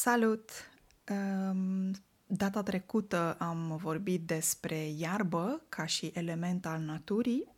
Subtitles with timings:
[0.00, 0.50] Salut!
[1.08, 1.90] Um,
[2.26, 7.48] data trecută am vorbit despre iarbă ca și element al naturii.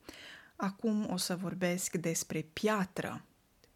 [0.57, 3.25] Acum o să vorbesc despre piatră.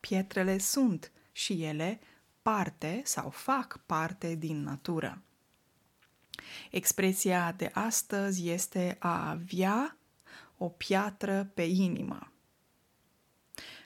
[0.00, 2.00] Pietrele sunt și ele
[2.42, 5.22] parte sau fac parte din natură.
[6.70, 9.96] Expresia de astăzi este a avea
[10.56, 12.33] o piatră pe inimă.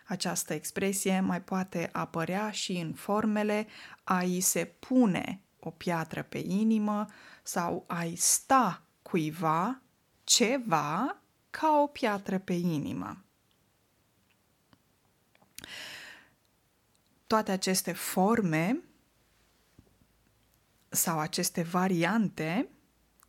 [0.09, 3.67] Această expresie mai poate apărea și în formele
[4.05, 7.07] a-i se pune o piatră pe inimă
[7.43, 9.83] sau a-i sta cuiva
[10.25, 13.25] ceva ca o piatră pe inimă.
[17.27, 18.83] Toate aceste forme
[20.89, 22.69] sau aceste variante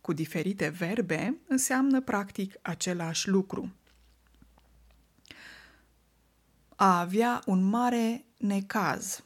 [0.00, 3.74] cu diferite verbe înseamnă practic același lucru
[6.80, 9.24] a avea un mare necaz,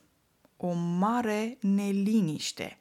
[0.56, 2.78] o mare neliniște.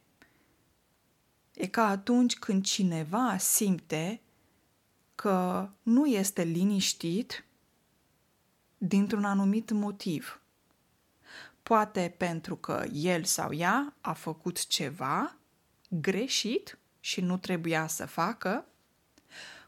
[1.53, 4.21] E ca atunci când cineva simte
[5.15, 7.45] că nu este liniștit
[8.77, 10.41] dintr-un anumit motiv.
[11.63, 15.37] Poate pentru că el sau ea a făcut ceva
[15.89, 18.65] greșit și nu trebuia să facă,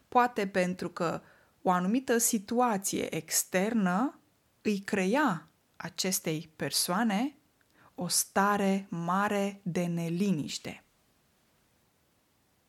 [0.08, 1.22] poate pentru că
[1.62, 4.20] o anumită situație externă
[4.66, 7.36] îi crea acestei persoane
[7.94, 10.84] o stare mare de neliniște.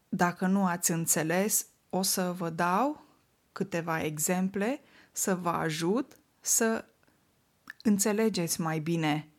[0.09, 3.06] Dacă nu ați înțeles, o să vă dau
[3.52, 4.81] câteva exemple
[5.12, 6.86] să vă ajut să
[7.84, 9.30] înțelegeți mai bine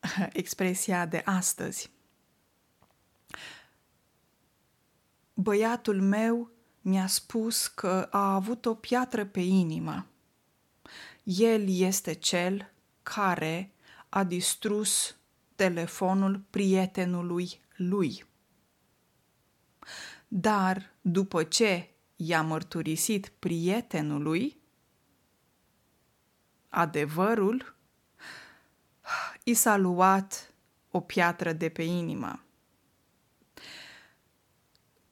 [0.32, 1.90] expresia de astăzi.
[5.34, 10.06] Băiatul meu mi-a spus că a avut o piatră pe inimă.
[11.26, 13.72] El este cel care
[14.08, 15.16] a distrus
[15.54, 18.24] telefonul prietenului lui.
[20.28, 24.60] Dar după ce i-a mărturisit prietenului
[26.68, 27.76] adevărul,
[29.44, 30.54] i s-a luat
[30.90, 32.45] o piatră de pe inimă.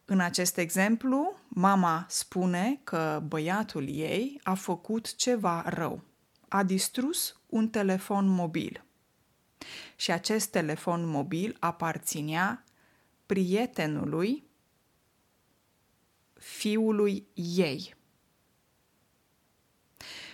[0.04, 6.03] În acest exemplu, mama spune că băiatul ei a făcut ceva rău.
[6.48, 8.84] A distrus un telefon mobil.
[9.97, 12.65] Și acest telefon mobil aparținea
[13.26, 14.44] prietenului
[16.32, 17.94] fiului ei.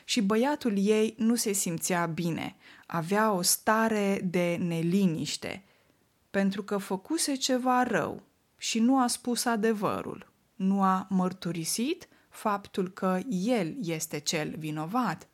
[0.04, 2.56] Și băiatul ei nu se simțea bine,
[2.86, 5.64] avea o stare de neliniște,
[6.30, 8.29] pentru că făcuse ceva rău
[8.62, 15.28] și nu a spus adevărul, nu a mărturisit faptul că el este cel vinovat.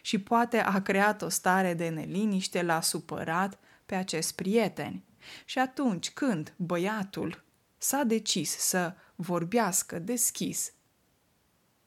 [0.00, 5.02] Și poate a creat o stare de neliniște, l-a supărat pe acest prieten.
[5.44, 7.44] Și atunci când băiatul
[7.78, 10.72] s-a decis să vorbească deschis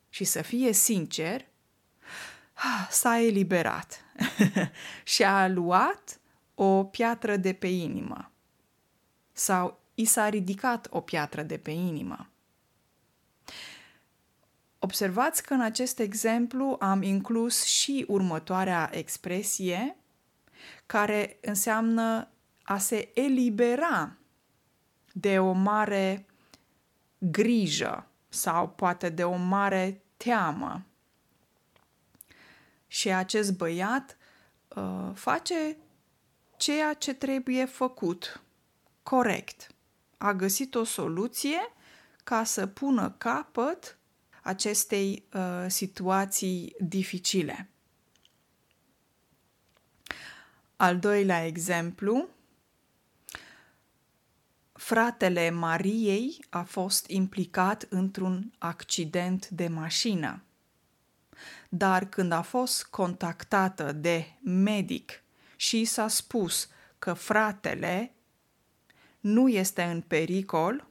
[0.10, 1.46] și să fie sincer,
[2.90, 4.04] s-a eliberat
[5.04, 6.20] și a luat
[6.56, 8.32] o piatră de pe inimă
[9.32, 12.30] sau i s-a ridicat o piatră de pe inimă.
[14.80, 19.96] Observați că în acest exemplu am inclus și următoarea expresie,
[20.86, 22.30] care înseamnă
[22.64, 24.18] a se elibera
[25.14, 26.26] de o mare
[27.18, 30.86] grijă sau poate de o mare teamă.
[32.88, 34.18] Și acest băiat
[34.68, 35.78] uh, face
[36.58, 38.42] ceea ce trebuie făcut
[39.04, 39.75] corect
[40.18, 41.60] a găsit o soluție
[42.24, 43.98] ca să pună capăt
[44.44, 47.70] acestei uh, situații dificile.
[50.76, 52.30] Al doilea exemplu,
[54.74, 60.44] fratele Mariei a fost implicat într-un accident de mașină.
[61.70, 65.24] Dar când a fost contactată de medic
[65.56, 68.15] și s-a spus că fratele
[69.26, 70.88] nu este în pericol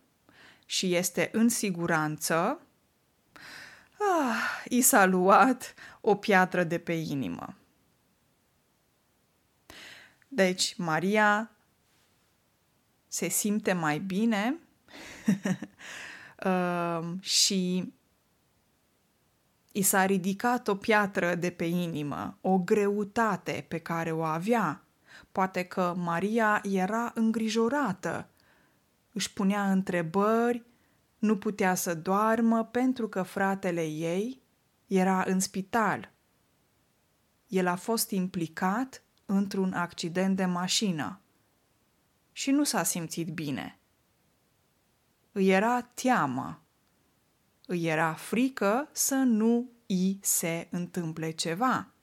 [0.67, 2.61] și este în siguranță,
[3.99, 7.55] ah, i s-a luat o piatră de pe inimă.
[10.29, 11.51] Deci, Maria
[13.09, 14.59] se simte mai bine
[16.45, 17.93] uh, și
[19.73, 24.85] i s-a ridicat o piatră de pe inimă, o greutate pe care o avea
[25.33, 28.29] Poate că Maria era îngrijorată,
[29.13, 30.65] își punea întrebări,
[31.19, 34.43] nu putea să doarmă pentru că fratele ei
[34.87, 36.13] era în spital.
[37.47, 41.19] El a fost implicat într-un accident de mașină.
[42.33, 43.79] și nu s-a simțit bine.
[45.33, 46.63] Îi era teamă.
[47.67, 51.94] Îi era frică să nu îi se întâmple ceva.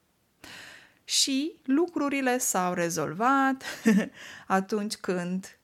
[1.04, 3.64] Și lucrurile s-au rezolvat
[4.46, 5.56] atunci când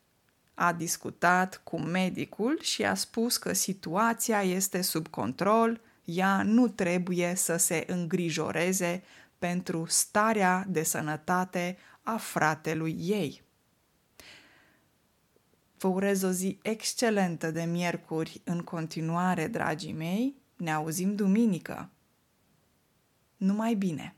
[0.54, 7.34] a discutat cu medicul și a spus că situația este sub control, ea nu trebuie
[7.34, 9.02] să se îngrijoreze
[9.38, 13.42] pentru starea de sănătate a fratelui ei.
[15.78, 20.34] Vă urez o zi excelentă de miercuri în continuare, dragii mei.
[20.56, 21.90] Ne auzim duminică.
[23.36, 24.17] Numai bine!